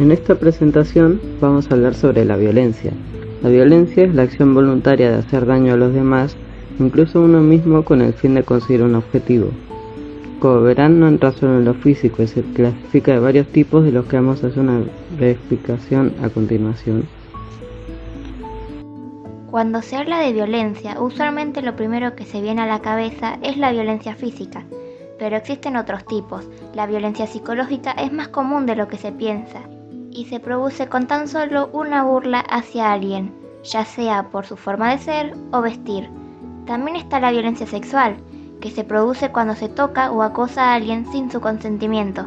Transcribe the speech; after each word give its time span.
En 0.00 0.12
esta 0.12 0.34
presentación 0.34 1.20
vamos 1.42 1.70
a 1.70 1.74
hablar 1.74 1.92
sobre 1.92 2.24
la 2.24 2.36
violencia. 2.36 2.90
La 3.42 3.50
violencia 3.50 4.04
es 4.04 4.14
la 4.14 4.22
acción 4.22 4.54
voluntaria 4.54 5.10
de 5.10 5.18
hacer 5.18 5.44
daño 5.44 5.74
a 5.74 5.76
los 5.76 5.92
demás, 5.92 6.38
incluso 6.78 7.18
a 7.18 7.22
uno 7.22 7.42
mismo 7.42 7.84
con 7.84 8.00
el 8.00 8.14
fin 8.14 8.34
de 8.34 8.42
conseguir 8.42 8.82
un 8.82 8.94
objetivo. 8.94 9.50
Como 10.38 10.62
verán, 10.62 11.00
no 11.00 11.06
entra 11.06 11.32
solo 11.32 11.58
en 11.58 11.66
lo 11.66 11.74
físico 11.74 12.22
y 12.22 12.28
se 12.28 12.40
clasifica 12.40 13.12
de 13.12 13.18
varios 13.18 13.48
tipos 13.48 13.84
de 13.84 13.92
los 13.92 14.06
que 14.06 14.16
vamos 14.16 14.42
a 14.42 14.46
hacer 14.46 14.60
una 14.60 14.84
explicación 15.20 16.14
a 16.22 16.30
continuación. 16.30 17.06
Cuando 19.50 19.82
se 19.82 19.96
habla 19.96 20.20
de 20.20 20.32
violencia, 20.32 20.98
usualmente 20.98 21.60
lo 21.60 21.76
primero 21.76 22.16
que 22.16 22.24
se 22.24 22.40
viene 22.40 22.62
a 22.62 22.66
la 22.66 22.80
cabeza 22.80 23.38
es 23.42 23.58
la 23.58 23.70
violencia 23.70 24.14
física, 24.14 24.64
pero 25.18 25.36
existen 25.36 25.76
otros 25.76 26.06
tipos. 26.06 26.48
La 26.74 26.86
violencia 26.86 27.26
psicológica 27.26 27.90
es 27.90 28.10
más 28.14 28.28
común 28.28 28.64
de 28.64 28.76
lo 28.76 28.88
que 28.88 28.96
se 28.96 29.12
piensa 29.12 29.60
y 30.10 30.26
se 30.26 30.40
produce 30.40 30.88
con 30.88 31.06
tan 31.06 31.28
solo 31.28 31.70
una 31.72 32.04
burla 32.04 32.40
hacia 32.40 32.92
alguien, 32.92 33.32
ya 33.62 33.84
sea 33.84 34.30
por 34.30 34.44
su 34.44 34.56
forma 34.56 34.90
de 34.90 34.98
ser 34.98 35.34
o 35.52 35.62
vestir. 35.62 36.08
También 36.66 36.96
está 36.96 37.20
la 37.20 37.30
violencia 37.30 37.66
sexual, 37.66 38.16
que 38.60 38.70
se 38.70 38.84
produce 38.84 39.30
cuando 39.30 39.54
se 39.54 39.68
toca 39.68 40.10
o 40.10 40.22
acosa 40.22 40.70
a 40.70 40.74
alguien 40.74 41.06
sin 41.10 41.30
su 41.30 41.40
consentimiento. 41.40 42.26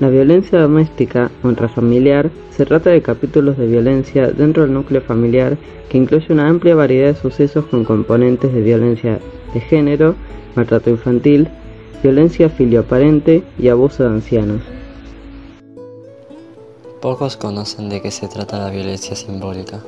La 0.00 0.08
violencia 0.08 0.60
doméstica 0.60 1.30
o 1.42 1.48
intrafamiliar 1.48 2.30
se 2.50 2.66
trata 2.66 2.90
de 2.90 3.00
capítulos 3.00 3.56
de 3.56 3.66
violencia 3.66 4.30
dentro 4.30 4.64
del 4.64 4.74
núcleo 4.74 5.00
familiar 5.00 5.56
que 5.88 5.98
incluye 5.98 6.32
una 6.32 6.48
amplia 6.48 6.74
variedad 6.74 7.08
de 7.08 7.14
sucesos 7.14 7.66
con 7.66 7.84
componentes 7.84 8.52
de 8.52 8.60
violencia 8.60 9.20
de 9.52 9.60
género, 9.60 10.16
maltrato 10.56 10.90
infantil, 10.90 11.48
violencia 12.02 12.48
filioparente 12.48 13.44
y 13.56 13.68
abuso 13.68 14.02
de 14.02 14.10
ancianos. 14.10 14.73
Pocos 17.04 17.36
conocen 17.36 17.90
de 17.90 18.00
qué 18.00 18.10
se 18.10 18.28
trata 18.28 18.58
la 18.58 18.70
violencia 18.70 19.14
simbólica. 19.14 19.78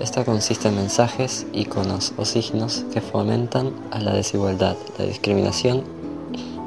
Esta 0.00 0.26
consiste 0.26 0.68
en 0.68 0.76
mensajes, 0.76 1.46
iconos 1.54 2.12
o 2.18 2.26
signos 2.26 2.84
que 2.92 3.00
fomentan 3.00 3.70
a 3.90 4.00
la 4.00 4.12
desigualdad, 4.12 4.76
la 4.98 5.06
discriminación 5.06 5.82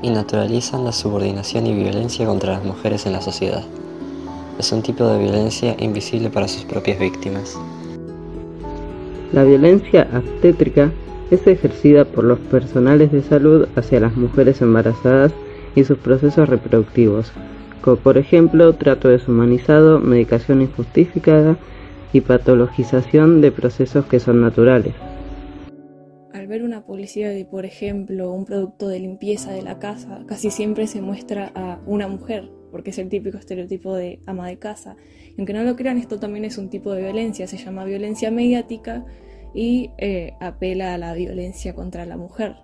y 0.01 0.09
naturalizan 0.09 0.85
la 0.85 0.91
subordinación 0.91 1.67
y 1.67 1.75
violencia 1.75 2.25
contra 2.25 2.53
las 2.53 2.63
mujeres 2.63 3.05
en 3.05 3.13
la 3.13 3.21
sociedad. 3.21 3.63
Es 4.57 4.71
un 4.71 4.81
tipo 4.81 5.05
de 5.05 5.19
violencia 5.19 5.75
invisible 5.77 6.31
para 6.31 6.47
sus 6.47 6.63
propias 6.63 6.97
víctimas. 6.97 7.55
La 9.33 9.43
violencia 9.43 10.09
obstétrica 10.15 10.91
es 11.29 11.45
ejercida 11.45 12.05
por 12.05 12.23
los 12.23 12.39
personales 12.39 13.11
de 13.11 13.21
salud 13.21 13.67
hacia 13.75 13.99
las 13.99 14.17
mujeres 14.17 14.63
embarazadas 14.63 15.31
y 15.75 15.83
sus 15.83 15.99
procesos 15.99 16.49
reproductivos, 16.49 17.31
como 17.81 17.97
por 17.97 18.17
ejemplo 18.17 18.73
trato 18.73 19.09
deshumanizado, 19.09 19.99
medicación 19.99 20.61
injustificada, 20.61 21.57
y 22.13 22.21
patologización 22.21 23.41
de 23.41 23.51
procesos 23.51 24.05
que 24.05 24.19
son 24.19 24.41
naturales. 24.41 24.93
Al 26.33 26.47
ver 26.47 26.63
una 26.63 26.85
publicidad 26.85 27.31
de, 27.31 27.45
por 27.45 27.65
ejemplo, 27.65 28.31
un 28.31 28.45
producto 28.45 28.87
de 28.87 28.99
limpieza 28.99 29.51
de 29.51 29.61
la 29.61 29.79
casa, 29.79 30.23
casi 30.27 30.51
siempre 30.51 30.87
se 30.87 31.01
muestra 31.01 31.51
a 31.55 31.79
una 31.85 32.07
mujer, 32.07 32.49
porque 32.71 32.89
es 32.89 32.97
el 32.97 33.09
típico 33.09 33.37
estereotipo 33.37 33.95
de 33.95 34.19
ama 34.25 34.47
de 34.47 34.57
casa. 34.57 34.95
Y 35.29 35.35
aunque 35.37 35.53
no 35.53 35.63
lo 35.63 35.75
crean, 35.75 35.97
esto 35.97 36.19
también 36.19 36.45
es 36.45 36.57
un 36.57 36.69
tipo 36.69 36.93
de 36.93 37.01
violencia, 37.01 37.47
se 37.47 37.57
llama 37.57 37.85
violencia 37.85 38.31
mediática 38.31 39.05
y 39.53 39.91
eh, 39.97 40.33
apela 40.39 40.93
a 40.93 40.97
la 40.97 41.13
violencia 41.13 41.75
contra 41.75 42.05
la 42.05 42.17
mujer. 42.17 42.55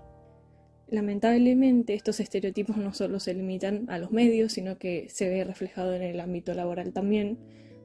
Lamentablemente, 0.90 1.94
estos 1.94 2.20
estereotipos 2.20 2.78
no 2.78 2.94
solo 2.94 3.20
se 3.20 3.34
limitan 3.34 3.90
a 3.90 3.98
los 3.98 4.12
medios, 4.12 4.54
sino 4.54 4.78
que 4.78 5.08
se 5.10 5.30
ve 5.30 5.44
reflejado 5.44 5.94
en 5.94 6.02
el 6.02 6.20
ámbito 6.20 6.54
laboral 6.54 6.94
también 6.94 7.38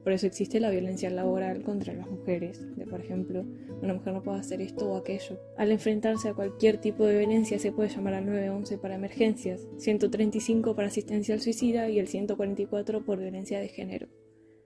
por 0.03 0.11
eso 0.11 0.27
existe 0.27 0.59
la 0.59 0.69
violencia 0.69 1.09
laboral 1.09 1.63
contra 1.63 1.93
las 1.93 2.09
mujeres, 2.09 2.59
de 2.75 2.85
por 2.85 2.99
ejemplo, 2.99 3.45
una 3.81 3.93
mujer 3.93 4.13
no 4.13 4.21
puede 4.21 4.39
hacer 4.39 4.61
esto 4.61 4.91
o 4.91 4.97
aquello. 4.97 5.39
Al 5.57 5.71
enfrentarse 5.71 6.27
a 6.27 6.33
cualquier 6.33 6.77
tipo 6.77 7.05
de 7.05 7.19
violencia 7.19 7.57
se 7.57 7.71
puede 7.71 7.87
llamar 7.89 8.15
al 8.15 8.25
911 8.25 8.77
para 8.79 8.95
emergencias, 8.95 9.65
135 9.77 10.75
para 10.75 10.89
asistencia 10.89 11.33
al 11.33 11.41
suicida 11.41 11.89
y 11.89 11.99
el 11.99 12.09
144 12.09 13.05
por 13.05 13.19
violencia 13.19 13.61
de 13.61 13.69
género. 13.69 14.07